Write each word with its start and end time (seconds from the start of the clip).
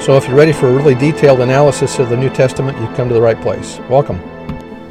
So 0.00 0.16
if 0.16 0.26
you're 0.26 0.36
ready 0.36 0.52
for 0.52 0.68
a 0.68 0.72
really 0.72 0.94
detailed 0.94 1.40
analysis 1.40 1.98
of 1.98 2.08
the 2.08 2.16
New 2.16 2.30
Testament, 2.30 2.78
you've 2.78 2.94
come 2.94 3.08
to 3.08 3.14
the 3.14 3.20
right 3.20 3.38
place. 3.42 3.78
Welcome. 3.90 4.18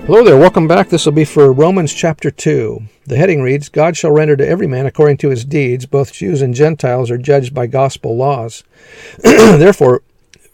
Hello 0.05 0.23
there, 0.23 0.37
welcome 0.37 0.67
back. 0.67 0.89
This 0.89 1.05
will 1.05 1.13
be 1.13 1.25
for 1.25 1.52
Romans 1.52 1.93
chapter 1.93 2.29
2. 2.29 2.84
The 3.05 3.15
heading 3.15 3.41
reads 3.41 3.70
God 3.70 3.98
shall 3.98 4.12
render 4.12 4.35
to 4.35 4.48
every 4.48 4.67
man 4.67 4.85
according 4.85 5.17
to 5.17 5.29
his 5.29 5.45
deeds. 5.45 5.85
Both 5.85 6.13
Jews 6.13 6.41
and 6.41 6.53
Gentiles 6.53 7.09
are 7.09 7.17
judged 7.17 7.53
by 7.53 7.67
gospel 7.67 8.15
laws. 8.17 8.63
Therefore, 9.23 10.03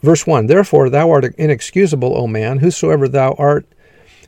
verse 0.02 0.26
1 0.26 0.46
Therefore 0.46 0.88
thou 0.88 1.10
art 1.10 1.34
inexcusable, 1.36 2.16
O 2.16 2.26
man, 2.26 2.60
whosoever 2.60 3.08
thou 3.08 3.34
art 3.34 3.66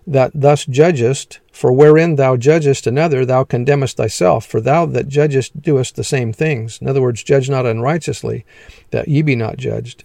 that 0.06 0.32
thus 0.34 0.64
judgest, 0.64 1.40
for 1.50 1.72
wherein 1.72 2.16
thou 2.16 2.36
judgest 2.36 2.86
another, 2.86 3.24
thou 3.24 3.42
condemnest 3.45 3.96
thyself, 3.96 4.45
for 4.45 4.60
thou 4.60 4.86
that 4.86 5.08
judgest 5.08 5.62
doest 5.62 5.96
the 5.96 6.04
same 6.04 6.32
things. 6.32 6.78
In 6.80 6.88
other 6.88 7.02
words, 7.02 7.22
judge 7.22 7.48
not 7.48 7.64
unrighteously, 7.64 8.45
that 8.90 9.08
ye 9.08 9.22
be 9.22 9.34
not 9.34 9.56
judged. 9.56 10.04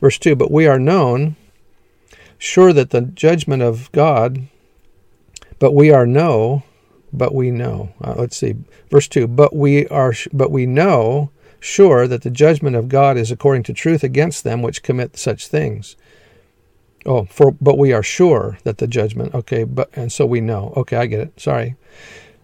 Verse 0.00 0.18
2 0.18 0.34
But 0.34 0.50
we 0.50 0.66
are 0.66 0.78
known, 0.78 1.36
sure 2.38 2.72
that 2.72 2.90
the 2.90 3.02
judgment 3.02 3.62
of 3.62 3.90
God, 3.92 4.48
but 5.58 5.72
we 5.72 5.90
are 5.90 6.06
know, 6.06 6.64
but 7.12 7.34
we 7.34 7.50
know. 7.50 7.92
Uh, 8.00 8.14
let's 8.16 8.36
see, 8.36 8.56
verse 8.90 9.08
2 9.08 9.26
But 9.26 9.54
we 9.54 9.86
are, 9.88 10.14
but 10.32 10.50
we 10.50 10.66
know, 10.66 11.30
sure 11.60 12.08
that 12.08 12.22
the 12.22 12.30
judgment 12.30 12.76
of 12.76 12.88
God 12.88 13.16
is 13.16 13.30
according 13.30 13.62
to 13.64 13.72
truth 13.72 14.02
against 14.02 14.44
them 14.44 14.62
which 14.62 14.82
commit 14.82 15.16
such 15.16 15.48
things. 15.48 15.96
Oh, 17.04 17.24
for 17.24 17.52
but 17.52 17.78
we 17.78 17.92
are 17.92 18.02
sure 18.02 18.58
that 18.64 18.78
the 18.78 18.86
judgment. 18.86 19.34
Okay, 19.34 19.64
but 19.64 19.90
and 19.94 20.12
so 20.12 20.24
we 20.24 20.40
know. 20.40 20.72
Okay, 20.76 20.96
I 20.96 21.06
get 21.06 21.20
it. 21.20 21.40
Sorry. 21.40 21.76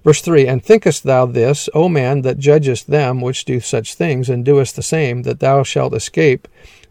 Verse 0.04 0.20
3 0.20 0.46
And 0.46 0.64
thinkest 0.64 1.04
thou 1.04 1.26
this, 1.26 1.68
O 1.74 1.88
man, 1.88 2.22
that 2.22 2.38
judgest 2.38 2.88
them 2.88 3.20
which 3.20 3.44
do 3.44 3.60
such 3.60 3.94
things, 3.94 4.28
and 4.28 4.44
doest 4.44 4.76
the 4.76 4.82
same, 4.82 5.22
that 5.22 5.40
thou 5.40 5.62
shalt 5.62 5.94
escape 5.94 6.48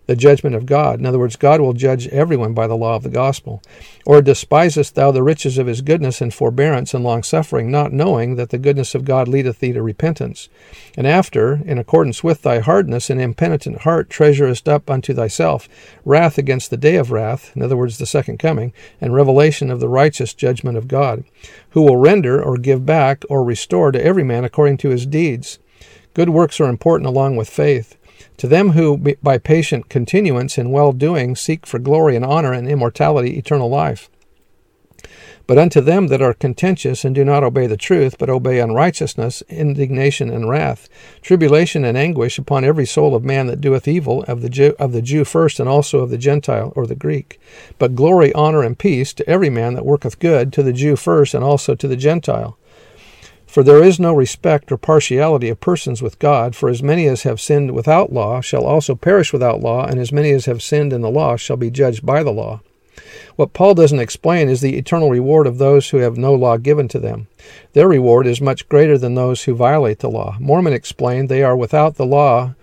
the 0.07 0.15
judgment 0.15 0.55
of 0.55 0.65
God. 0.65 0.99
In 0.99 1.05
other 1.05 1.19
words, 1.19 1.35
God 1.35 1.61
will 1.61 1.73
judge 1.73 2.07
everyone 2.07 2.53
by 2.53 2.65
the 2.65 2.77
law 2.77 2.95
of 2.95 3.03
the 3.03 3.09
gospel. 3.09 3.61
Or 4.05 4.21
despisest 4.21 4.95
thou 4.95 5.11
the 5.11 5.21
riches 5.21 5.57
of 5.57 5.67
his 5.67 5.81
goodness 5.81 6.21
and 6.21 6.33
forbearance 6.33 6.93
and 6.93 7.03
longsuffering, 7.03 7.69
not 7.69 7.91
knowing 7.91 8.37
that 8.37 8.49
the 8.49 8.57
goodness 8.57 8.95
of 8.95 9.03
God 9.03 9.27
leadeth 9.27 9.59
thee 9.59 9.73
to 9.73 9.81
repentance? 9.83 10.47
And 10.95 11.05
after, 11.05 11.61
in 11.65 11.77
accordance 11.77 12.23
with 12.23 12.41
thy 12.41 12.59
hardness 12.59 13.09
and 13.09 13.21
impenitent 13.21 13.81
heart, 13.81 14.09
treasurest 14.09 14.69
up 14.69 14.89
unto 14.89 15.13
thyself 15.13 15.67
wrath 16.05 16.37
against 16.37 16.69
the 16.69 16.77
day 16.77 16.95
of 16.95 17.11
wrath, 17.11 17.51
in 17.53 17.61
other 17.61 17.75
words, 17.75 17.97
the 17.97 18.05
second 18.05 18.39
coming, 18.39 18.71
and 19.01 19.13
revelation 19.13 19.69
of 19.69 19.81
the 19.81 19.89
righteous 19.89 20.33
judgment 20.33 20.77
of 20.77 20.87
God, 20.87 21.25
who 21.71 21.81
will 21.81 21.97
render 21.97 22.41
or 22.41 22.57
give 22.57 22.85
back 22.85 23.25
or 23.29 23.43
restore 23.43 23.91
to 23.91 24.03
every 24.03 24.23
man 24.23 24.45
according 24.45 24.77
to 24.77 24.89
his 24.89 25.05
deeds. 25.05 25.59
Good 26.13 26.29
works 26.29 26.61
are 26.61 26.69
important 26.69 27.07
along 27.07 27.35
with 27.35 27.49
faith. 27.49 27.96
To 28.37 28.47
them 28.47 28.71
who, 28.71 29.15
by 29.21 29.37
patient 29.37 29.89
continuance 29.89 30.57
in 30.57 30.71
well 30.71 30.91
doing, 30.91 31.35
seek 31.35 31.65
for 31.65 31.79
glory 31.79 32.15
and 32.15 32.25
honor 32.25 32.53
and 32.53 32.67
immortality, 32.67 33.37
eternal 33.37 33.69
life. 33.69 34.09
But 35.47 35.57
unto 35.57 35.79
them 35.79 36.07
that 36.07 36.21
are 36.21 36.33
contentious 36.33 37.05
and 37.05 37.15
do 37.15 37.23
not 37.23 37.43
obey 37.43 37.67
the 37.67 37.77
truth, 37.77 38.17
but 38.19 38.29
obey 38.29 38.59
unrighteousness, 38.59 39.43
indignation 39.47 40.29
and 40.29 40.49
wrath, 40.49 40.89
tribulation 41.21 41.85
and 41.85 41.97
anguish 41.97 42.37
upon 42.37 42.65
every 42.65 42.85
soul 42.85 43.15
of 43.15 43.23
man 43.23 43.47
that 43.47 43.61
doeth 43.61 43.87
evil, 43.87 44.23
of 44.23 44.41
the 44.41 44.49
Jew, 44.49 44.75
of 44.77 44.91
the 44.91 45.01
Jew 45.01 45.23
first, 45.23 45.61
and 45.61 45.69
also 45.69 45.99
of 45.99 46.09
the 46.09 46.17
Gentile 46.17 46.73
or 46.75 46.85
the 46.85 46.95
Greek. 46.95 47.39
But 47.79 47.95
glory, 47.95 48.33
honor, 48.33 48.61
and 48.61 48.77
peace 48.77 49.13
to 49.13 49.29
every 49.29 49.49
man 49.49 49.73
that 49.75 49.85
worketh 49.85 50.19
good, 50.19 50.51
to 50.51 50.63
the 50.63 50.73
Jew 50.73 50.97
first, 50.97 51.33
and 51.33 51.45
also 51.45 51.75
to 51.75 51.87
the 51.87 51.95
Gentile. 51.95 52.57
For 53.57 53.63
there 53.63 53.83
is 53.83 53.99
no 53.99 54.13
respect 54.13 54.71
or 54.71 54.77
partiality 54.77 55.49
of 55.49 55.59
persons 55.59 55.99
with 55.99 56.19
God, 56.19 56.55
for 56.55 56.69
as 56.69 56.83
many 56.83 57.07
as 57.07 57.23
have 57.23 57.41
sinned 57.41 57.71
without 57.71 58.13
law 58.13 58.39
shall 58.39 58.63
also 58.63 58.93
perish 58.93 59.33
without 59.33 59.61
law, 59.61 59.83
and 59.83 59.99
as 59.99 60.11
many 60.11 60.29
as 60.29 60.45
have 60.45 60.61
sinned 60.61 60.93
in 60.93 61.01
the 61.01 61.09
law 61.09 61.37
shall 61.37 61.57
be 61.57 61.71
judged 61.71 62.05
by 62.05 62.21
the 62.21 62.31
law. 62.31 62.61
What 63.35 63.53
Paul 63.53 63.73
doesn't 63.73 63.97
explain 63.97 64.47
is 64.47 64.61
the 64.61 64.77
eternal 64.77 65.09
reward 65.09 65.47
of 65.47 65.57
those 65.57 65.89
who 65.89 65.97
have 65.97 66.19
no 66.19 66.35
law 66.35 66.57
given 66.57 66.87
to 66.89 66.99
them. 66.99 67.29
Their 67.73 67.87
reward 67.87 68.27
is 68.27 68.39
much 68.39 68.69
greater 68.69 68.95
than 68.95 69.15
those 69.15 69.45
who 69.45 69.55
violate 69.55 70.01
the 70.01 70.07
law. 70.11 70.37
Mormon 70.39 70.73
explained 70.73 71.27
they 71.27 71.41
are 71.41 71.57
without 71.57 71.95
the 71.95 72.05
law 72.05 72.53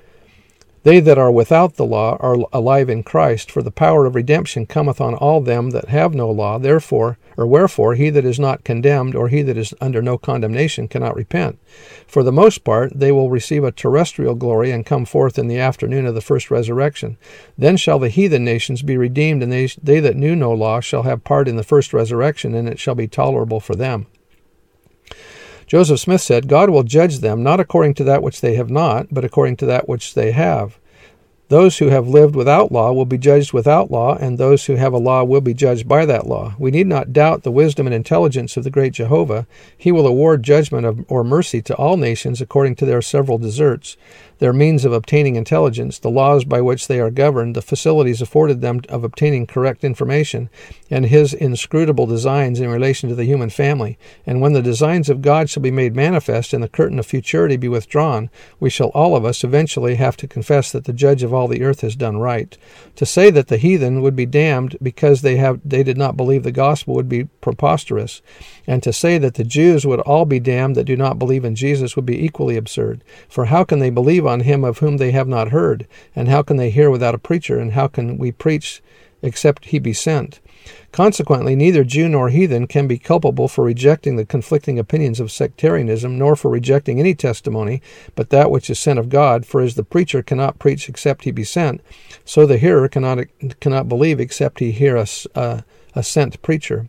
they 0.84 1.00
that 1.00 1.18
are 1.18 1.32
without 1.32 1.76
the 1.76 1.84
law 1.84 2.16
are 2.20 2.36
alive 2.52 2.88
in 2.88 3.02
Christ, 3.02 3.50
for 3.50 3.62
the 3.62 3.70
power 3.70 4.04
of 4.04 4.14
redemption 4.14 4.66
cometh 4.66 5.00
on 5.00 5.14
all 5.14 5.40
them 5.40 5.70
that 5.70 5.88
have 5.88 6.14
no 6.14 6.30
law. 6.30 6.58
Therefore, 6.58 7.18
or 7.36 7.46
wherefore, 7.46 7.94
he 7.94 8.10
that 8.10 8.24
is 8.24 8.38
not 8.38 8.64
condemned, 8.64 9.14
or 9.14 9.28
he 9.28 9.40
that 9.42 9.56
is 9.56 9.74
under 9.80 10.02
no 10.02 10.18
condemnation, 10.18 10.86
cannot 10.86 11.16
repent. 11.16 11.58
For 12.06 12.22
the 12.22 12.30
most 12.30 12.64
part, 12.64 12.92
they 12.94 13.10
will 13.10 13.30
receive 13.30 13.64
a 13.64 13.72
terrestrial 13.72 14.34
glory 14.34 14.70
and 14.70 14.86
come 14.86 15.06
forth 15.06 15.38
in 15.38 15.48
the 15.48 15.58
afternoon 15.58 16.06
of 16.06 16.14
the 16.14 16.20
first 16.20 16.50
resurrection. 16.50 17.16
Then 17.56 17.76
shall 17.76 17.98
the 17.98 18.10
heathen 18.10 18.44
nations 18.44 18.82
be 18.82 18.96
redeemed, 18.96 19.42
and 19.42 19.50
they, 19.50 19.66
they 19.82 20.00
that 20.00 20.16
knew 20.16 20.36
no 20.36 20.52
law 20.52 20.80
shall 20.80 21.04
have 21.04 21.24
part 21.24 21.48
in 21.48 21.56
the 21.56 21.64
first 21.64 21.92
resurrection, 21.92 22.54
and 22.54 22.68
it 22.68 22.78
shall 22.78 22.94
be 22.94 23.08
tolerable 23.08 23.58
for 23.58 23.74
them. 23.74 24.06
Joseph 25.66 26.00
Smith 26.00 26.20
said, 26.20 26.48
God 26.48 26.70
will 26.70 26.82
judge 26.82 27.18
them 27.18 27.42
not 27.42 27.60
according 27.60 27.94
to 27.94 28.04
that 28.04 28.22
which 28.22 28.40
they 28.40 28.54
have 28.54 28.70
not, 28.70 29.08
but 29.10 29.24
according 29.24 29.56
to 29.56 29.66
that 29.66 29.88
which 29.88 30.14
they 30.14 30.32
have. 30.32 30.78
Those 31.48 31.76
who 31.78 31.88
have 31.88 32.08
lived 32.08 32.34
without 32.34 32.72
law 32.72 32.92
will 32.92 33.04
be 33.04 33.18
judged 33.18 33.52
without 33.52 33.90
law, 33.90 34.16
and 34.16 34.38
those 34.38 34.64
who 34.64 34.76
have 34.76 34.94
a 34.94 34.98
law 34.98 35.22
will 35.24 35.42
be 35.42 35.52
judged 35.52 35.86
by 35.86 36.06
that 36.06 36.26
law. 36.26 36.54
We 36.58 36.70
need 36.70 36.86
not 36.86 37.12
doubt 37.12 37.42
the 37.42 37.50
wisdom 37.50 37.86
and 37.86 37.94
intelligence 37.94 38.56
of 38.56 38.64
the 38.64 38.70
great 38.70 38.94
Jehovah. 38.94 39.46
He 39.76 39.92
will 39.92 40.06
award 40.06 40.42
judgment 40.42 40.86
of, 40.86 41.04
or 41.06 41.22
mercy 41.22 41.60
to 41.62 41.76
all 41.76 41.98
nations 41.98 42.40
according 42.40 42.76
to 42.76 42.86
their 42.86 43.02
several 43.02 43.36
deserts 43.36 43.98
their 44.38 44.52
means 44.52 44.84
of 44.84 44.92
obtaining 44.92 45.36
intelligence, 45.36 45.98
the 45.98 46.10
laws 46.10 46.44
by 46.44 46.60
which 46.60 46.88
they 46.88 47.00
are 47.00 47.10
governed, 47.10 47.54
the 47.54 47.62
facilities 47.62 48.20
afforded 48.20 48.60
them 48.60 48.80
of 48.88 49.04
obtaining 49.04 49.46
correct 49.46 49.84
information, 49.84 50.50
and 50.90 51.06
his 51.06 51.32
inscrutable 51.32 52.06
designs 52.06 52.60
in 52.60 52.68
relation 52.68 53.08
to 53.08 53.14
the 53.14 53.24
human 53.24 53.50
family. 53.50 53.98
And 54.26 54.40
when 54.40 54.52
the 54.52 54.62
designs 54.62 55.08
of 55.08 55.22
God 55.22 55.48
shall 55.48 55.62
be 55.62 55.70
made 55.70 55.94
manifest 55.94 56.52
and 56.52 56.62
the 56.62 56.68
curtain 56.68 56.98
of 56.98 57.06
futurity 57.06 57.56
be 57.56 57.68
withdrawn, 57.68 58.30
we 58.60 58.70
shall 58.70 58.88
all 58.88 59.16
of 59.16 59.24
us 59.24 59.44
eventually 59.44 59.94
have 59.96 60.16
to 60.18 60.28
confess 60.28 60.72
that 60.72 60.84
the 60.84 60.92
judge 60.92 61.22
of 61.22 61.32
all 61.32 61.48
the 61.48 61.62
earth 61.62 61.80
has 61.80 61.96
done 61.96 62.18
right. 62.18 62.56
To 62.96 63.06
say 63.06 63.30
that 63.30 63.48
the 63.48 63.56
heathen 63.56 64.02
would 64.02 64.16
be 64.16 64.26
damned 64.26 64.76
because 64.82 65.22
they 65.22 65.36
have 65.36 65.60
they 65.64 65.82
did 65.82 65.96
not 65.96 66.16
believe 66.16 66.42
the 66.42 66.52
gospel 66.52 66.94
would 66.94 67.08
be 67.08 67.24
preposterous, 67.24 68.22
and 68.66 68.82
to 68.82 68.92
say 68.92 69.18
that 69.18 69.34
the 69.34 69.44
Jews 69.44 69.86
would 69.86 70.00
all 70.00 70.24
be 70.24 70.40
damned 70.40 70.76
that 70.76 70.84
do 70.84 70.96
not 70.96 71.18
believe 71.18 71.44
in 71.44 71.54
Jesus 71.54 71.96
would 71.96 72.06
be 72.06 72.24
equally 72.24 72.56
absurd. 72.56 73.02
For 73.28 73.46
how 73.46 73.64
can 73.64 73.78
they 73.78 73.90
believe 73.90 74.23
believe 74.24 74.40
on 74.40 74.46
him 74.46 74.64
of 74.64 74.78
whom 74.78 74.96
they 74.96 75.12
have 75.12 75.28
not 75.28 75.50
heard? 75.50 75.86
And 76.16 76.28
how 76.28 76.42
can 76.42 76.56
they 76.56 76.70
hear 76.70 76.90
without 76.90 77.14
a 77.14 77.18
preacher? 77.18 77.58
And 77.58 77.72
how 77.72 77.88
can 77.88 78.16
we 78.18 78.32
preach 78.32 78.82
except 79.22 79.66
he 79.66 79.78
be 79.78 79.92
sent? 79.92 80.40
Consequently, 80.92 81.54
neither 81.54 81.84
Jew 81.84 82.08
nor 82.08 82.30
heathen 82.30 82.66
can 82.66 82.86
be 82.86 82.98
culpable 82.98 83.48
for 83.48 83.64
rejecting 83.64 84.16
the 84.16 84.24
conflicting 84.24 84.78
opinions 84.78 85.20
of 85.20 85.30
sectarianism, 85.30 86.16
nor 86.16 86.36
for 86.36 86.50
rejecting 86.50 86.98
any 86.98 87.14
testimony 87.14 87.82
but 88.14 88.30
that 88.30 88.50
which 88.50 88.70
is 88.70 88.78
sent 88.78 88.98
of 88.98 89.10
God. 89.10 89.44
For 89.44 89.60
as 89.60 89.74
the 89.74 89.84
preacher 89.84 90.22
cannot 90.22 90.58
preach 90.58 90.88
except 90.88 91.24
he 91.24 91.30
be 91.32 91.44
sent, 91.44 91.82
so 92.24 92.46
the 92.46 92.58
hearer 92.58 92.88
cannot 92.88 93.26
cannot 93.60 93.88
believe 93.88 94.20
except 94.20 94.60
he 94.60 94.72
hear 94.72 94.96
a, 94.96 95.06
a, 95.34 95.64
a 95.94 96.02
sent 96.02 96.40
preacher 96.40 96.88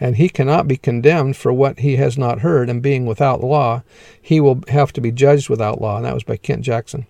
and 0.00 0.16
he 0.16 0.28
cannot 0.28 0.68
be 0.68 0.76
condemned 0.76 1.36
for 1.36 1.52
what 1.52 1.80
he 1.80 1.96
has 1.96 2.16
not 2.16 2.40
heard, 2.40 2.70
and 2.70 2.82
being 2.82 3.06
without 3.06 3.42
law, 3.42 3.82
he 4.20 4.40
will 4.40 4.62
have 4.68 4.92
to 4.94 5.00
be 5.00 5.12
judged 5.12 5.48
without 5.48 5.80
law. 5.80 5.96
And 5.96 6.04
that 6.04 6.14
was 6.14 6.24
by 6.24 6.36
Kent 6.36 6.62
Jackson. 6.62 7.06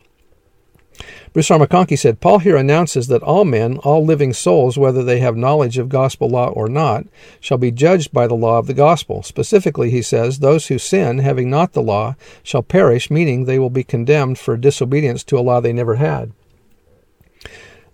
Bruce 1.33 1.51
R. 1.51 1.59
McConkie 1.59 1.99
said, 1.99 2.21
Paul 2.21 2.41
here 2.41 2.57
announces 2.57 3.07
that 3.07 3.23
all 3.23 3.45
men, 3.45 3.79
all 3.79 4.05
living 4.05 4.33
souls, 4.33 4.77
whether 4.77 5.05
they 5.05 5.21
have 5.21 5.37
knowledge 5.37 5.79
of 5.79 5.89
gospel 5.89 6.29
law 6.29 6.49
or 6.49 6.69
not, 6.69 7.05
shall 7.39 7.59
be 7.59 7.71
judged 7.71 8.13
by 8.13 8.27
the 8.27 8.35
law 8.35 8.59
of 8.59 8.67
the 8.67 8.75
gospel. 8.75 9.23
Specifically, 9.23 9.91
he 9.91 10.03
says, 10.03 10.41
those 10.41 10.67
who 10.67 10.79
sin, 10.79 11.19
having 11.19 11.49
not 11.49 11.73
the 11.73 11.83
law, 11.83 12.17
shall 12.43 12.63
perish, 12.63 13.11
meaning 13.11 13.45
they 13.45 13.61
will 13.61 13.71
be 13.71 13.85
condemned 13.85 14.39
for 14.39 14.57
disobedience 14.57 15.23
to 15.25 15.39
a 15.39 15.41
law 15.41 15.61
they 15.61 15.73
never 15.73 15.97
had. 15.97 16.33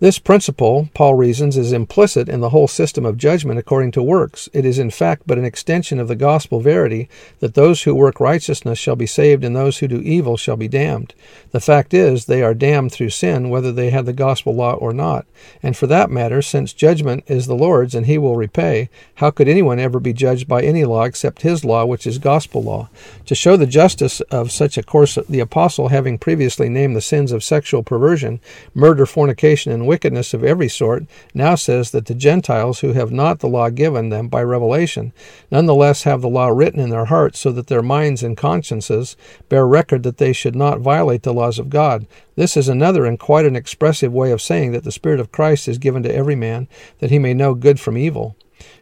This 0.05 0.19
principle, 0.19 0.87
Paul 0.93 1.15
reasons, 1.15 1.57
is 1.57 1.73
implicit 1.73 2.29
in 2.29 2.39
the 2.39 2.51
whole 2.51 2.67
system 2.67 3.07
of 3.07 3.17
judgment 3.17 3.57
according 3.57 3.89
to 3.93 4.03
works. 4.03 4.47
It 4.53 4.63
is 4.63 4.77
in 4.77 4.91
fact 4.91 5.23
but 5.25 5.39
an 5.39 5.45
extension 5.45 5.99
of 5.99 6.07
the 6.07 6.15
gospel 6.15 6.59
verity 6.59 7.09
that 7.39 7.55
those 7.55 7.81
who 7.81 7.95
work 7.95 8.19
righteousness 8.19 8.77
shall 8.77 8.95
be 8.95 9.07
saved 9.07 9.43
and 9.43 9.55
those 9.55 9.79
who 9.79 9.87
do 9.87 9.99
evil 10.01 10.37
shall 10.37 10.57
be 10.57 10.67
damned. 10.67 11.15
The 11.53 11.59
fact 11.59 11.91
is, 11.91 12.25
they 12.25 12.43
are 12.43 12.53
damned 12.53 12.91
through 12.91 13.09
sin, 13.09 13.49
whether 13.49 13.71
they 13.71 13.89
have 13.89 14.05
the 14.05 14.13
gospel 14.13 14.53
law 14.53 14.73
or 14.73 14.93
not. 14.93 15.25
And 15.63 15.75
for 15.75 15.87
that 15.87 16.11
matter, 16.11 16.43
since 16.43 16.71
judgment 16.71 17.23
is 17.25 17.47
the 17.47 17.55
Lord's 17.55 17.95
and 17.95 18.05
he 18.05 18.19
will 18.19 18.35
repay, 18.35 18.89
how 19.15 19.31
could 19.31 19.47
anyone 19.47 19.79
ever 19.79 19.99
be 19.99 20.13
judged 20.13 20.47
by 20.47 20.61
any 20.61 20.85
law 20.85 21.05
except 21.05 21.41
his 21.41 21.65
law, 21.65 21.83
which 21.83 22.05
is 22.05 22.19
gospel 22.19 22.61
law? 22.61 22.89
To 23.25 23.33
show 23.33 23.57
the 23.57 23.65
justice 23.65 24.21
of 24.29 24.51
such 24.51 24.77
a 24.77 24.83
course, 24.83 25.17
the 25.27 25.39
apostle, 25.39 25.87
having 25.87 26.19
previously 26.19 26.69
named 26.69 26.95
the 26.95 27.01
sins 27.01 27.31
of 27.31 27.43
sexual 27.43 27.81
perversion, 27.81 28.39
murder, 28.75 29.07
fornication, 29.07 29.71
and 29.71 29.87
wickedness 29.95 30.33
of 30.33 30.43
every 30.43 30.67
sort, 30.67 31.05
now 31.33 31.55
says 31.55 31.91
that 31.91 32.07
the 32.07 32.13
Gentiles 32.13 32.81
who 32.81 32.91
have 32.91 33.13
not 33.13 33.39
the 33.39 33.47
law 33.47 33.69
given 33.69 34.09
them 34.09 34.27
by 34.27 34.43
revelation, 34.43 35.13
nonetheless 35.49 36.03
have 36.03 36.21
the 36.21 36.27
law 36.27 36.47
written 36.47 36.81
in 36.81 36.89
their 36.89 37.05
hearts, 37.05 37.39
so 37.39 37.49
that 37.53 37.67
their 37.67 37.81
minds 37.81 38.21
and 38.21 38.35
consciences 38.35 39.15
bear 39.47 39.65
record 39.65 40.03
that 40.03 40.17
they 40.17 40.33
should 40.33 40.53
not 40.53 40.81
violate 40.81 41.23
the 41.23 41.33
laws 41.33 41.59
of 41.59 41.69
God. 41.69 42.05
This 42.35 42.57
is 42.57 42.67
another 42.67 43.05
and 43.05 43.17
quite 43.17 43.45
an 43.45 43.55
expressive 43.55 44.11
way 44.11 44.31
of 44.31 44.41
saying 44.41 44.73
that 44.73 44.83
the 44.83 44.91
Spirit 44.91 45.21
of 45.21 45.31
Christ 45.31 45.69
is 45.69 45.77
given 45.77 46.03
to 46.03 46.13
every 46.13 46.35
man, 46.35 46.67
that 46.99 47.09
he 47.09 47.17
may 47.17 47.33
know 47.33 47.53
good 47.53 47.79
from 47.79 47.97
evil. 47.97 48.35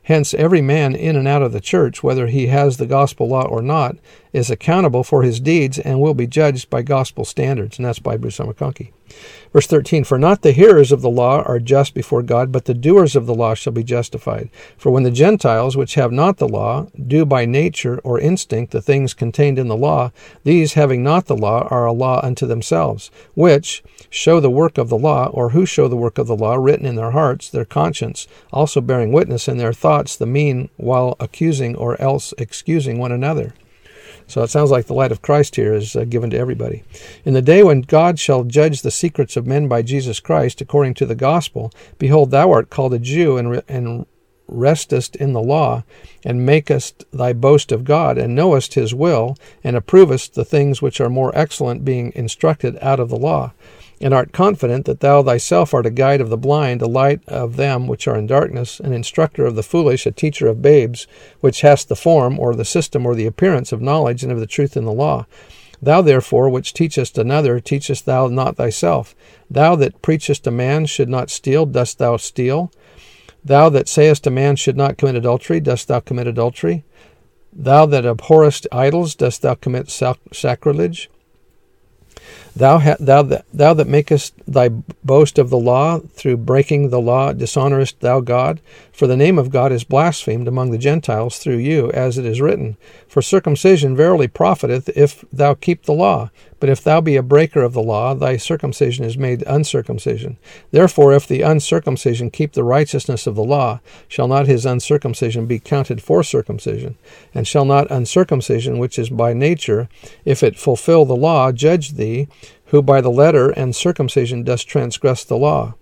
Hence, 0.04 0.34
every 0.34 0.62
man 0.62 0.96
in 0.96 1.16
and 1.16 1.28
out 1.28 1.44
of 1.44 1.52
the 1.52 1.62
church, 1.62 2.02
whether 2.02 2.26
he 2.26 2.48
has 2.48 2.78
the 2.78 2.88
gospel 2.88 3.28
law 3.28 3.46
or 3.46 3.62
not, 3.62 3.98
is 4.32 4.50
accountable 4.50 5.04
for 5.04 5.22
his 5.22 5.40
deeds 5.40 5.78
and 5.78 6.02
will 6.02 6.16
be 6.16 6.26
judged 6.26 6.72
by 6.72 6.82
gospel 6.82 7.24
standards. 7.24 7.78
And 7.78 7.86
that's 7.86 8.00
by 8.00 8.18
Bruce. 8.18 8.40
McConkie. 8.40 8.92
Verse 9.54 9.68
13 9.68 10.04
For 10.04 10.18
not 10.18 10.42
the 10.42 10.52
hearers 10.52 10.92
of 10.92 11.02
the 11.02 11.10
law 11.10 11.42
are 11.44 11.60
just 11.60 11.94
before 11.94 12.24
God, 12.24 12.52
but 12.52 12.66
the 12.66 12.74
doers 12.74 13.16
of 13.16 13.28
the 13.28 13.36
law 13.36 13.54
shall 13.54 13.74
be 13.74 13.84
justified. 13.84 14.50
For 14.78 14.92
when 14.92 15.04
the 15.04 15.12
Gentiles, 15.12 15.78
which 15.78 15.94
have 15.94 16.12
not 16.12 16.38
the 16.38 16.48
law, 16.48 16.88
do 17.08 17.26
by 17.26 17.46
nature 17.46 18.00
or 18.04 18.20
instinct 18.20 18.72
the 18.72 18.82
things 18.82 19.14
contained 19.14 19.60
in 19.60 19.68
the 19.68 19.78
law, 19.78 20.12
these, 20.44 20.74
having 20.74 21.04
not 21.04 21.28
the 21.28 21.38
law, 21.38 21.68
are 21.70 21.86
a 21.86 21.92
law 21.92 22.20
unto 22.24 22.48
themselves, 22.48 23.12
which 23.36 23.84
show 24.10 24.40
the 24.40 24.50
work 24.50 24.78
of 24.78 24.90
the 24.90 24.98
law, 24.98 25.28
or 25.28 25.50
who 25.50 25.66
show 25.66 25.88
the 25.88 25.96
work 25.96 26.18
of 26.18 26.28
the 26.28 26.36
law 26.36 26.56
written 26.56 26.86
in 26.86 26.96
their 26.96 27.12
hearts, 27.12 27.50
their 27.50 27.66
conscience, 27.66 28.28
also 28.52 28.82
bearing 28.82 29.12
witness 29.12 29.48
in 29.48 29.58
their 29.58 29.74
thoughts 29.74 30.16
the 30.16 30.26
mean, 30.26 30.70
while 30.78 31.16
accusing 31.20 31.76
or 31.76 32.00
else 32.02 32.34
excusing 32.38 32.98
one 32.98 33.12
another. 33.12 33.54
So 34.34 34.42
it 34.42 34.50
sounds 34.50 34.72
like 34.72 34.88
the 34.88 34.96
light 34.96 35.12
of 35.12 35.22
Christ 35.22 35.58
here 35.58 35.76
is 35.76 35.96
uh, 35.96 36.06
given 36.06 36.32
to 36.32 36.38
everybody. 36.40 36.84
In 37.24 37.36
the 37.36 37.42
day 37.44 37.62
when 37.62 37.82
God 37.82 38.18
shall 38.18 38.44
judge 38.44 38.82
the 38.82 38.90
secrets 38.90 39.38
of 39.38 39.46
men 39.46 39.68
by 39.68 39.84
Jesus 39.84 40.20
Christ 40.20 40.60
according 40.60 40.96
to 40.96 41.06
the 41.06 41.14
gospel, 41.14 41.72
behold, 42.00 42.32
thou 42.32 42.52
art 42.52 42.72
called 42.72 42.96
a 42.96 43.00
Jew 43.00 43.38
and, 43.38 43.52
re- 43.52 43.62
and 43.68 44.08
restest 44.52 45.16
in 45.16 45.34
the 45.34 45.42
law, 45.42 45.84
and 46.24 46.46
makest 46.46 47.06
thy 47.12 47.34
boast 47.34 47.72
of 47.72 47.84
God, 47.84 48.18
and 48.18 48.36
knowest 48.36 48.74
his 48.74 48.94
will, 48.94 49.38
and 49.64 49.76
approvest 49.76 50.34
the 50.34 50.46
things 50.46 50.82
which 50.82 51.00
are 51.00 51.10
more 51.10 51.32
excellent, 51.36 51.86
being 51.86 52.12
instructed 52.16 52.78
out 52.82 53.00
of 53.00 53.10
the 53.10 53.18
law 53.18 53.54
and 54.04 54.14
art 54.14 54.34
confident 54.34 54.86
that 54.86 55.00
thou 55.00 55.24
thyself 55.24 55.74
art 55.74 55.86
a 55.86 55.90
guide 55.90 56.20
of 56.20 56.30
the 56.30 56.38
blind, 56.38 56.82
a 56.82 56.88
light 56.88 57.22
of 57.28 57.56
them 57.56 57.88
which 57.88 58.06
are 58.06 58.18
in 58.18 58.28
darkness, 58.28 58.82
an 58.82 58.92
instructor 58.92 59.46
of 59.46 59.56
the 59.56 59.64
foolish, 59.64 60.06
a 60.06 60.12
teacher 60.12 60.48
of 60.48 60.62
babes, 60.62 61.08
which 61.40 61.62
hast 61.62 61.88
the 61.88 61.96
form, 61.96 62.38
or 62.38 62.54
the 62.54 62.66
system, 62.66 63.06
or 63.06 63.16
the 63.16 63.26
appearance 63.26 63.72
of 63.72 63.82
knowledge 63.82 64.22
and 64.22 64.32
of 64.32 64.42
the 64.42 64.46
truth 64.46 64.76
in 64.76 64.84
the 64.84 64.92
law. 64.92 65.26
Thou 65.82 66.02
therefore, 66.02 66.50
which 66.50 66.74
teachest 66.74 67.18
another, 67.18 67.62
teachest 67.62 68.06
thou 68.06 68.28
not 68.28 68.58
thyself. 68.58 69.16
Thou 69.50 69.76
that 69.78 70.02
preachest 70.02 70.48
a 70.48 70.52
man 70.52 70.86
should 70.86 71.10
not 71.10 71.30
steal, 71.30 71.66
dost 71.66 71.98
thou 71.98 72.18
steal? 72.18 72.72
Thou 73.46 73.70
that 73.70 73.90
sayest 73.90 74.26
a 74.28 74.32
man 74.32 74.56
should 74.56 74.78
not 74.78 74.98
commit 74.98 75.16
adultery, 75.16 75.60
dost 75.60 75.88
thou 75.88 76.00
commit 76.00 76.28
adultery? 76.28 76.84
Thou 77.52 77.86
that 77.88 78.06
abhorrest 78.06 78.68
idols, 78.72 79.16
dost 79.16 79.42
thou 79.42 79.56
commit 79.56 79.90
sac- 79.90 80.20
sacrilege? 80.32 81.10
Thou, 82.56 82.78
ha- 82.80 82.98
thou, 83.00 83.24
that, 83.24 83.46
thou 83.52 83.74
that 83.74 83.88
makest 83.88 84.34
thy 84.48 84.70
boast 84.70 85.40
of 85.40 85.50
the 85.50 85.58
law, 85.58 86.00
through 86.00 86.38
breaking 86.38 86.90
the 86.90 87.02
law, 87.02 87.34
dishonorest 87.34 88.00
thou 88.00 88.22
God? 88.22 88.62
For 88.92 89.08
the 89.08 89.18
name 89.18 89.40
of 89.40 89.50
God 89.50 89.72
is 89.72 89.84
blasphemed 89.84 90.48
among 90.48 90.72
the 90.72 90.78
Gentiles 90.78 91.38
through 91.38 91.58
you, 91.58 91.92
as 91.92 92.18
it 92.18 92.26
is 92.26 92.42
written, 92.42 92.78
For 93.08 93.22
circumcision 93.22 93.96
verily 93.96 94.28
profiteth 94.28 94.90
if 94.96 95.26
thou 95.34 95.56
keep 95.56 95.84
the 95.84 95.94
law. 95.94 96.30
But 96.64 96.70
if 96.70 96.82
thou 96.82 97.02
be 97.02 97.18
a 97.18 97.22
breaker 97.22 97.62
of 97.62 97.74
the 97.74 97.84
law, 97.84 98.14
thy 98.14 98.38
circumcision 98.38 99.04
is 99.04 99.18
made 99.18 99.44
uncircumcision. 99.46 100.38
Therefore, 100.72 101.12
if 101.12 101.28
the 101.28 101.42
uncircumcision 101.42 102.32
keep 102.32 102.54
the 102.54 102.64
righteousness 102.64 103.28
of 103.28 103.36
the 103.36 103.44
law, 103.44 103.82
shall 104.08 104.30
not 104.30 104.48
his 104.48 104.66
uncircumcision 104.66 105.46
be 105.46 105.60
counted 105.60 106.02
for 106.02 106.24
circumcision? 106.24 106.96
And 107.34 107.46
shall 107.46 107.66
not 107.66 107.92
uncircumcision, 107.92 108.78
which 108.78 108.98
is 108.98 109.10
by 109.10 109.34
nature, 109.34 109.90
if 110.24 110.42
it 110.42 110.58
fulfill 110.58 111.04
the 111.04 111.18
law, 111.18 111.52
judge 111.52 111.96
thee, 111.96 112.30
who 112.68 112.82
by 112.82 113.02
the 113.02 113.12
letter 113.12 113.50
and 113.50 113.76
circumcision 113.76 114.44
dost 114.44 114.66
transgress 114.66 115.26
the 115.26 115.36
law? 115.36 115.76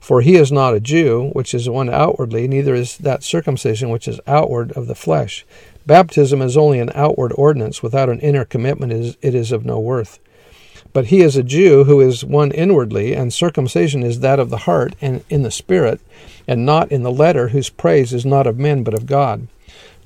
For 0.00 0.20
he 0.20 0.36
is 0.36 0.52
not 0.52 0.74
a 0.74 0.80
Jew, 0.80 1.30
which 1.32 1.54
is 1.54 1.68
one 1.68 1.88
outwardly, 1.88 2.46
neither 2.46 2.74
is 2.74 2.96
that 2.98 3.22
circumcision 3.22 3.90
which 3.90 4.06
is 4.06 4.20
outward 4.26 4.72
of 4.72 4.86
the 4.86 4.94
flesh. 4.94 5.44
Baptism 5.86 6.40
is 6.42 6.56
only 6.56 6.78
an 6.78 6.90
outward 6.94 7.32
ordinance. 7.36 7.82
Without 7.82 8.08
an 8.08 8.20
inner 8.20 8.44
commitment, 8.44 9.16
it 9.20 9.34
is 9.34 9.52
of 9.52 9.64
no 9.64 9.78
worth. 9.78 10.18
But 10.92 11.06
he 11.06 11.22
is 11.22 11.36
a 11.36 11.42
Jew 11.42 11.84
who 11.84 12.00
is 12.00 12.24
one 12.24 12.52
inwardly, 12.52 13.14
and 13.14 13.32
circumcision 13.32 14.02
is 14.02 14.20
that 14.20 14.38
of 14.38 14.50
the 14.50 14.58
heart 14.58 14.94
and 15.00 15.24
in 15.28 15.42
the 15.42 15.50
spirit, 15.50 16.00
and 16.46 16.64
not 16.64 16.92
in 16.92 17.02
the 17.02 17.10
letter, 17.10 17.48
whose 17.48 17.68
praise 17.68 18.14
is 18.14 18.24
not 18.24 18.46
of 18.46 18.58
men 18.58 18.84
but 18.84 18.94
of 18.94 19.06
God. 19.06 19.48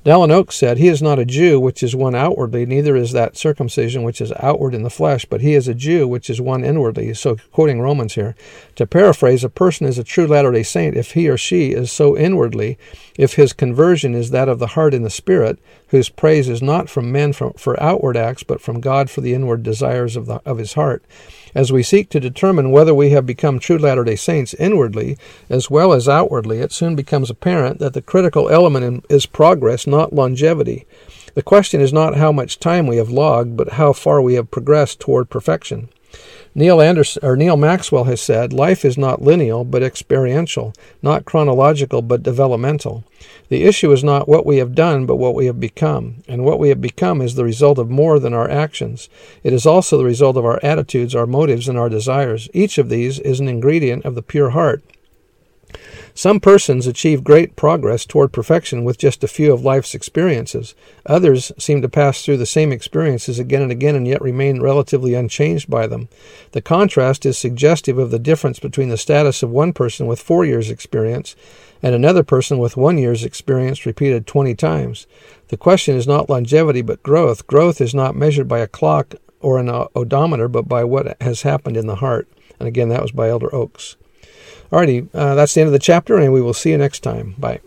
Dallin 0.05 0.31
Oaks 0.31 0.55
said, 0.55 0.77
He 0.77 0.87
is 0.87 1.01
not 1.01 1.19
a 1.19 1.25
Jew 1.25 1.59
which 1.59 1.83
is 1.83 1.93
one 1.93 2.15
outwardly, 2.15 2.65
neither 2.65 2.95
is 2.95 3.11
that 3.11 3.35
circumcision 3.35 4.03
which 4.03 4.21
is 4.21 4.31
outward 4.39 4.73
in 4.73 4.83
the 4.83 4.89
flesh, 4.89 5.25
but 5.25 5.41
he 5.41 5.53
is 5.53 5.67
a 5.67 5.73
Jew 5.73 6.07
which 6.07 6.29
is 6.29 6.39
one 6.39 6.63
inwardly. 6.63 7.13
So, 7.13 7.35
quoting 7.51 7.81
Romans 7.81 8.15
here, 8.15 8.33
to 8.75 8.87
paraphrase, 8.87 9.43
a 9.43 9.49
person 9.49 9.85
is 9.85 9.97
a 9.97 10.03
true 10.05 10.25
Latter 10.25 10.53
day 10.53 10.63
Saint 10.63 10.95
if 10.95 11.11
he 11.11 11.27
or 11.27 11.37
she 11.37 11.71
is 11.71 11.91
so 11.91 12.17
inwardly, 12.17 12.77
if 13.17 13.33
his 13.33 13.51
conversion 13.51 14.15
is 14.15 14.31
that 14.31 14.47
of 14.47 14.59
the 14.59 14.67
heart 14.67 14.93
and 14.93 15.03
the 15.03 15.09
spirit, 15.09 15.59
whose 15.89 16.09
praise 16.09 16.47
is 16.47 16.61
not 16.61 16.89
from 16.89 17.11
men 17.11 17.33
for, 17.33 17.51
for 17.57 17.81
outward 17.81 18.15
acts, 18.15 18.43
but 18.43 18.61
from 18.61 18.79
God 18.79 19.09
for 19.09 19.21
the 19.21 19.33
inward 19.33 19.63
desires 19.63 20.15
of, 20.15 20.25
the, 20.25 20.41
of 20.45 20.57
his 20.57 20.73
heart. 20.73 21.03
As 21.55 21.71
we 21.71 21.83
seek 21.83 22.09
to 22.09 22.19
determine 22.19 22.71
whether 22.71 22.93
we 22.93 23.09
have 23.09 23.25
become 23.25 23.59
true 23.59 23.77
Latter 23.77 24.03
day 24.03 24.15
Saints 24.15 24.53
inwardly 24.55 25.17
as 25.49 25.69
well 25.69 25.93
as 25.93 26.07
outwardly, 26.07 26.59
it 26.59 26.71
soon 26.71 26.95
becomes 26.95 27.29
apparent 27.29 27.79
that 27.79 27.93
the 27.93 28.01
critical 28.01 28.49
element 28.49 29.05
is 29.09 29.25
progress, 29.25 29.87
not 29.87 30.13
longevity. 30.13 30.85
The 31.33 31.43
question 31.43 31.81
is 31.81 31.93
not 31.93 32.17
how 32.17 32.31
much 32.31 32.59
time 32.59 32.85
we 32.87 32.97
have 32.97 33.09
logged, 33.09 33.57
but 33.57 33.73
how 33.73 33.93
far 33.93 34.21
we 34.21 34.35
have 34.35 34.51
progressed 34.51 34.99
toward 34.99 35.29
perfection. 35.29 35.89
Neil 36.59 36.81
Andersen 36.81 37.23
or 37.23 37.37
Neal 37.37 37.55
Maxwell 37.55 38.03
has 38.03 38.19
said, 38.19 38.51
life 38.51 38.83
is 38.83 38.97
not 38.97 39.21
lineal 39.21 39.63
but 39.63 39.81
experiential, 39.81 40.73
not 41.01 41.23
chronological 41.23 42.01
but 42.01 42.21
developmental. 42.21 43.05
The 43.47 43.63
issue 43.63 43.93
is 43.93 44.03
not 44.03 44.27
what 44.27 44.45
we 44.45 44.57
have 44.57 44.75
done 44.75 45.05
but 45.05 45.15
what 45.15 45.35
we 45.35 45.45
have 45.45 45.61
become, 45.61 46.21
and 46.27 46.43
what 46.43 46.59
we 46.59 46.67
have 46.67 46.81
become 46.81 47.21
is 47.21 47.35
the 47.35 47.45
result 47.45 47.79
of 47.79 47.89
more 47.89 48.19
than 48.19 48.33
our 48.33 48.49
actions. 48.49 49.07
It 49.41 49.53
is 49.53 49.65
also 49.65 49.97
the 49.97 50.03
result 50.03 50.35
of 50.35 50.43
our 50.43 50.59
attitudes, 50.61 51.15
our 51.15 51.25
motives, 51.25 51.69
and 51.69 51.77
our 51.77 51.87
desires. 51.87 52.49
Each 52.53 52.77
of 52.77 52.89
these 52.89 53.19
is 53.19 53.39
an 53.39 53.47
ingredient 53.47 54.03
of 54.03 54.15
the 54.15 54.21
pure 54.21 54.49
heart. 54.49 54.83
Some 56.19 56.41
persons 56.41 56.85
achieve 56.85 57.23
great 57.23 57.55
progress 57.55 58.05
toward 58.05 58.33
perfection 58.33 58.83
with 58.83 58.97
just 58.97 59.23
a 59.23 59.27
few 59.29 59.53
of 59.53 59.63
life's 59.63 59.95
experiences. 59.95 60.75
Others 61.05 61.53
seem 61.57 61.81
to 61.81 61.87
pass 61.87 62.25
through 62.25 62.35
the 62.35 62.45
same 62.45 62.73
experiences 62.73 63.39
again 63.39 63.61
and 63.61 63.71
again 63.71 63.95
and 63.95 64.05
yet 64.05 64.21
remain 64.21 64.61
relatively 64.61 65.13
unchanged 65.13 65.69
by 65.69 65.87
them. 65.87 66.09
The 66.51 66.61
contrast 66.61 67.25
is 67.25 67.37
suggestive 67.37 67.97
of 67.97 68.11
the 68.11 68.19
difference 68.19 68.59
between 68.59 68.89
the 68.89 68.97
status 68.97 69.43
of 69.43 69.49
one 69.49 69.71
person 69.71 70.07
with 70.07 70.21
four 70.21 70.43
years' 70.43 70.69
experience 70.69 71.37
and 71.81 71.95
another 71.95 72.23
person 72.23 72.57
with 72.57 72.75
one 72.75 72.97
year's 72.97 73.23
experience 73.23 73.85
repeated 73.85 74.27
20 74.27 74.55
times. 74.55 75.07
The 75.47 75.55
question 75.55 75.95
is 75.95 76.05
not 76.05 76.29
longevity 76.29 76.81
but 76.81 77.01
growth. 77.01 77.47
Growth 77.47 77.79
is 77.79 77.95
not 77.95 78.13
measured 78.13 78.49
by 78.49 78.59
a 78.59 78.67
clock 78.67 79.15
or 79.39 79.57
an 79.57 79.69
odometer 79.95 80.49
but 80.49 80.67
by 80.67 80.83
what 80.83 81.15
has 81.21 81.43
happened 81.43 81.77
in 81.77 81.87
the 81.87 81.95
heart. 82.03 82.27
And 82.59 82.67
again, 82.67 82.89
that 82.89 83.01
was 83.01 83.13
by 83.13 83.29
Elder 83.29 83.55
Oaks. 83.55 83.95
Alrighty, 84.71 85.09
uh, 85.13 85.35
that's 85.35 85.53
the 85.53 85.61
end 85.61 85.67
of 85.67 85.73
the 85.73 85.79
chapter, 85.79 86.17
and 86.17 86.31
we 86.31 86.41
will 86.41 86.53
see 86.53 86.71
you 86.71 86.77
next 86.77 86.99
time. 86.99 87.35
Bye. 87.37 87.59